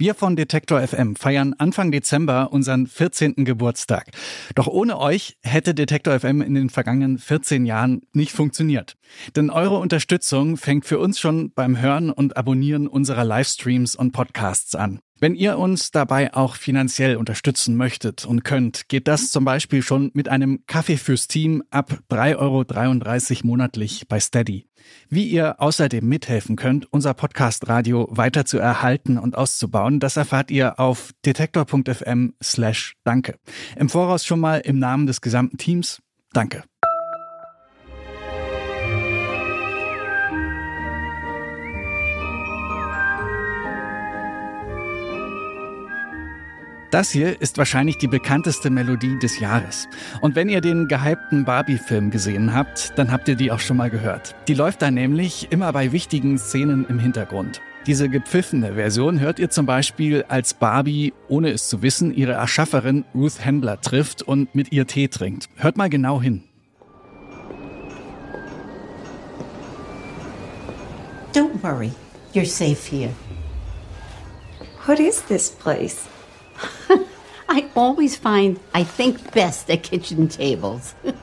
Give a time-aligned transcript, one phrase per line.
[0.00, 3.44] Wir von Detektor FM feiern Anfang Dezember unseren 14.
[3.44, 4.12] Geburtstag.
[4.54, 8.96] Doch ohne euch hätte Detektor FM in den vergangenen 14 Jahren nicht funktioniert.
[9.36, 14.74] Denn eure Unterstützung fängt für uns schon beim Hören und Abonnieren unserer Livestreams und Podcasts
[14.74, 15.00] an.
[15.22, 20.10] Wenn ihr uns dabei auch finanziell unterstützen möchtet und könnt, geht das zum Beispiel schon
[20.14, 24.66] mit einem Kaffee fürs Team ab 3,33 Euro monatlich bei Steady.
[25.10, 30.50] Wie ihr außerdem mithelfen könnt, unser Podcast Radio weiter zu erhalten und auszubauen, das erfahrt
[30.50, 33.38] ihr auf detektor.fm slash danke.
[33.76, 36.00] Im Voraus schon mal im Namen des gesamten Teams,
[36.32, 36.64] danke.
[46.90, 49.86] Das hier ist wahrscheinlich die bekannteste Melodie des Jahres.
[50.22, 53.90] Und wenn ihr den gehypten Barbie-Film gesehen habt, dann habt ihr die auch schon mal
[53.90, 54.34] gehört.
[54.48, 57.60] Die läuft da nämlich immer bei wichtigen Szenen im Hintergrund.
[57.86, 63.04] Diese gepfiffene Version hört ihr zum Beispiel, als Barbie, ohne es zu wissen, ihre Erschafferin
[63.14, 65.48] Ruth Handler trifft und mit ihr Tee trinkt.
[65.54, 66.42] Hört mal genau hin.
[71.32, 71.92] Don't worry,
[72.34, 73.10] you're safe here.
[74.86, 76.08] What is this place?
[77.52, 80.94] I always find I think best at kitchen tables.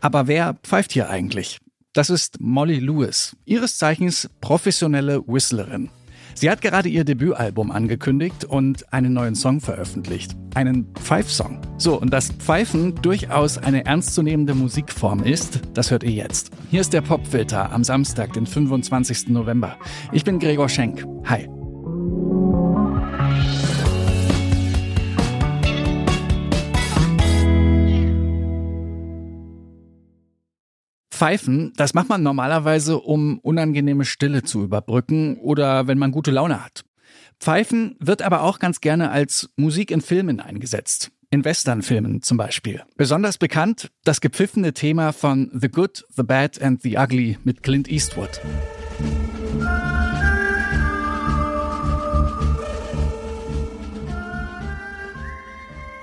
[0.00, 1.58] Aber wer pfeift hier eigentlich?
[1.92, 5.90] Das ist Molly Lewis, ihres Zeichens professionelle Whistlerin.
[6.34, 10.36] Sie hat gerade ihr Debütalbum angekündigt und einen neuen Song veröffentlicht.
[10.54, 11.60] Einen Pfeif-Song.
[11.78, 16.50] So, und dass Pfeifen durchaus eine ernstzunehmende Musikform ist, das hört ihr jetzt.
[16.70, 19.30] Hier ist der Popfilter am Samstag, den 25.
[19.30, 19.78] November.
[20.12, 21.04] Ich bin Gregor Schenk.
[21.24, 21.48] Hi.
[31.18, 36.64] Pfeifen, das macht man normalerweise, um unangenehme Stille zu überbrücken oder wenn man gute Laune
[36.64, 36.84] hat.
[37.40, 41.10] Pfeifen wird aber auch ganz gerne als Musik in Filmen eingesetzt.
[41.30, 42.84] In Westernfilmen zum Beispiel.
[42.96, 47.90] Besonders bekannt das gepfiffene Thema von The Good, The Bad and The Ugly mit Clint
[47.90, 48.40] Eastwood.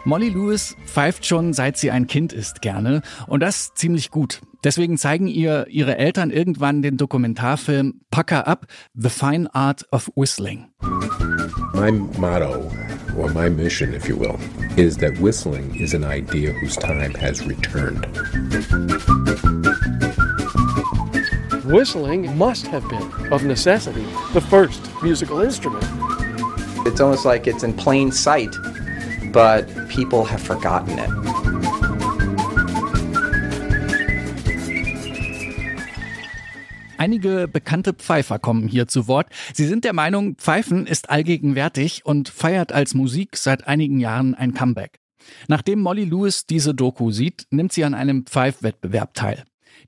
[0.07, 4.41] Molly Lewis pfeift schon seit sie ein Kind ist gerne und das ziemlich gut.
[4.63, 10.67] Deswegen zeigen ihr ihre Eltern irgendwann den Dokumentarfilm Pucker Up, The Fine Art of Whistling.
[11.73, 12.71] My motto,
[13.17, 14.37] or my mission, if you will,
[14.75, 18.05] is that whistling is an idea whose time has returned.
[21.65, 25.83] Whistling must have been, of necessity, the first musical instrument.
[26.85, 28.55] It's almost like it's in plain sight
[29.35, 31.09] but people have forgotten it.
[36.97, 39.27] Einige bekannte Pfeifer kommen hier zu Wort.
[39.53, 44.53] Sie sind der Meinung, Pfeifen ist allgegenwärtig und feiert als Musik seit einigen Jahren ein
[44.53, 44.99] Comeback.
[45.49, 49.43] Nachdem Molly Lewis diese Doku sieht, nimmt sie an einem Pfeifwettbewerb teil.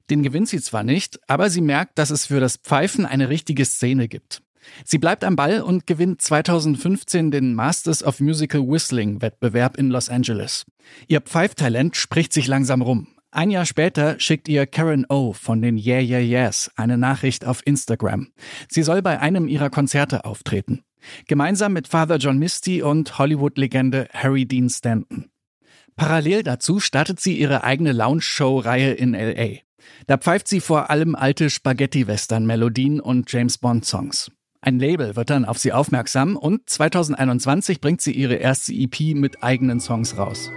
[0.10, 3.64] Den gewinnt sie zwar nicht, aber sie merkt, dass es für das Pfeifen eine richtige
[3.64, 4.42] Szene gibt.
[4.86, 10.10] Sie bleibt am Ball und gewinnt 2015 den Masters of Musical Whistling Wettbewerb in Los
[10.10, 10.66] Angeles.
[11.08, 13.08] Ihr Pfeiftalent spricht sich langsam rum.
[13.32, 17.62] Ein Jahr später schickt ihr Karen O von den Yeah Yeah Yeahs eine Nachricht auf
[17.66, 18.30] Instagram.
[18.70, 20.82] Sie soll bei einem ihrer Konzerte auftreten.
[21.28, 25.30] Gemeinsam mit Father John Misty und Hollywood-Legende Harry Dean Stanton.
[25.96, 29.60] Parallel dazu startet sie ihre eigene Lounge-Show-Reihe in LA.
[30.06, 34.32] Da pfeift sie vor allem alte Spaghetti-Western-Melodien und James Bond-Songs.
[34.68, 39.42] Ein Label wird dann auf sie aufmerksam und 2021 bringt sie ihre erste EP mit
[39.42, 40.52] eigenen Songs raus.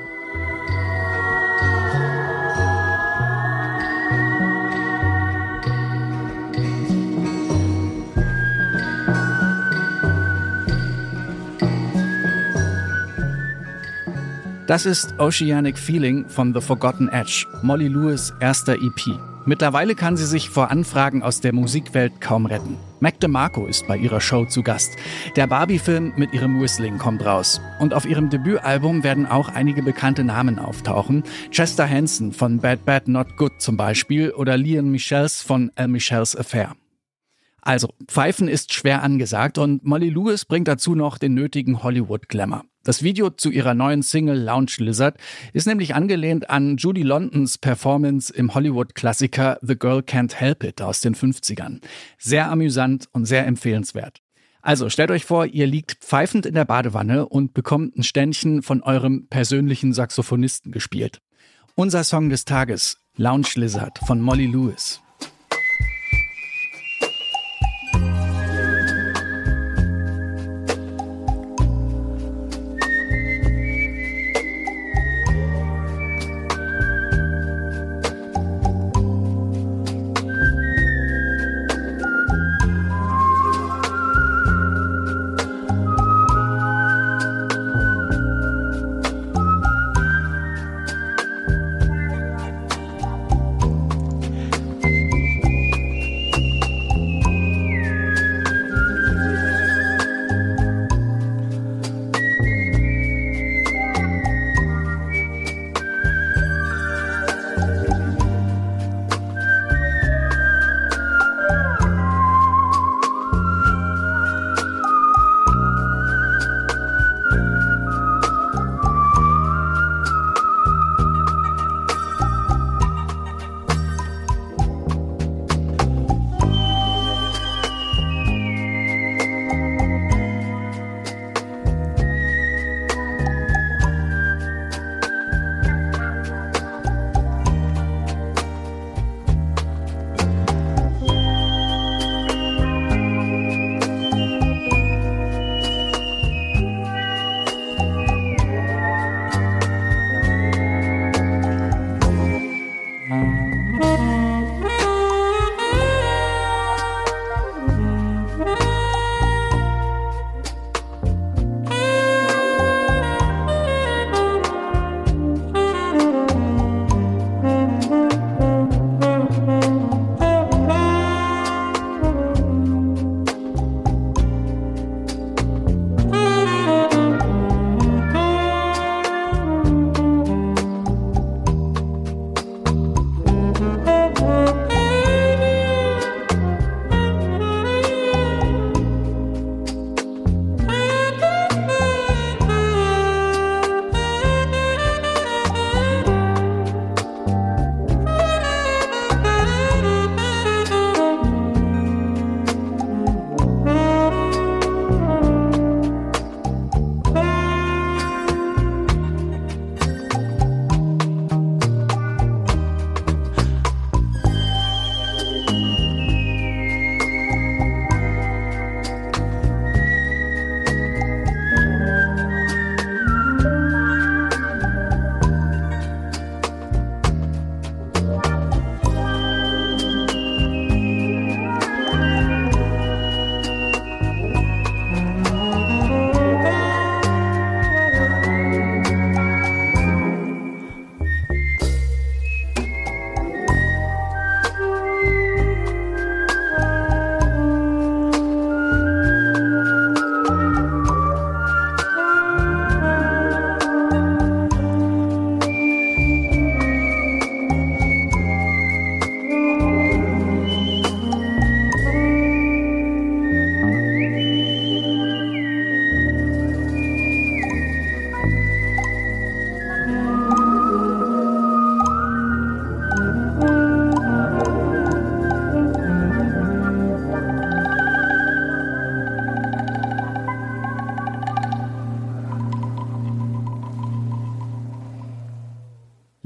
[14.66, 19.29] Das ist Oceanic Feeling von The Forgotten Edge, Molly Lewis erster EP.
[19.50, 22.76] Mittlerweile kann sie sich vor Anfragen aus der Musikwelt kaum retten.
[23.00, 24.96] Mac DeMarco ist bei ihrer Show zu Gast.
[25.34, 27.60] Der Barbie-Film mit ihrem Whistling kommt raus.
[27.80, 31.24] Und auf ihrem Debütalbum werden auch einige bekannte Namen auftauchen.
[31.50, 36.36] Chester Hansen von Bad Bad Not Good zum Beispiel oder Liam Michels von El Michels
[36.36, 36.76] Affair.
[37.60, 42.62] Also, Pfeifen ist schwer angesagt und Molly Lewis bringt dazu noch den nötigen Hollywood-Glamour.
[42.82, 45.18] Das Video zu ihrer neuen Single Lounge Lizard
[45.52, 51.00] ist nämlich angelehnt an Judy Londons Performance im Hollywood-Klassiker The Girl Can't Help It aus
[51.00, 51.82] den 50ern.
[52.16, 54.22] Sehr amüsant und sehr empfehlenswert.
[54.62, 58.82] Also stellt euch vor, ihr liegt pfeifend in der Badewanne und bekommt ein Ständchen von
[58.82, 61.20] eurem persönlichen Saxophonisten gespielt.
[61.74, 65.02] Unser Song des Tages, Lounge Lizard von Molly Lewis.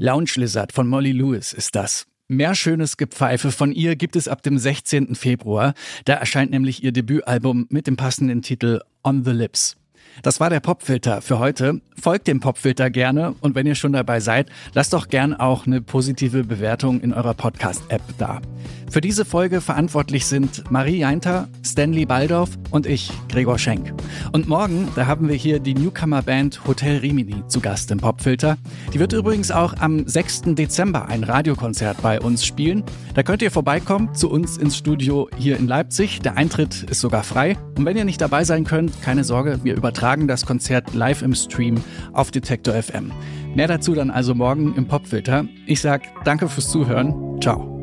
[0.05, 2.05] Lounge Lizard von Molly Lewis ist das.
[2.27, 5.15] Mehr schönes Gepfeife von ihr gibt es ab dem 16.
[5.15, 5.73] Februar.
[6.05, 9.77] Da erscheint nämlich ihr Debütalbum mit dem passenden Titel On the Lips.
[10.21, 11.81] Das war der Popfilter für heute.
[12.01, 15.81] Folgt dem Popfilter gerne und wenn ihr schon dabei seid, lasst doch gern auch eine
[15.81, 18.41] positive Bewertung in eurer Podcast-App da.
[18.89, 23.93] Für diese Folge verantwortlich sind Marie Jeinter, Stanley Baldorf und ich, Gregor Schenk.
[24.31, 28.57] Und morgen, da haben wir hier die Newcomer-Band Hotel Rimini zu Gast im Popfilter.
[28.93, 30.43] Die wird übrigens auch am 6.
[30.55, 32.83] Dezember ein Radiokonzert bei uns spielen.
[33.15, 36.19] Da könnt ihr vorbeikommen zu uns ins Studio hier in Leipzig.
[36.21, 37.57] Der Eintritt ist sogar frei.
[37.77, 41.33] Und wenn ihr nicht dabei sein könnt, keine Sorge, wir übertragen das Konzert live im
[41.33, 41.81] Stream
[42.13, 43.11] auf Detektor FM.
[43.55, 45.45] Mehr dazu dann also morgen im Popfilter.
[45.65, 47.41] Ich sag danke fürs Zuhören.
[47.41, 47.74] Ciao.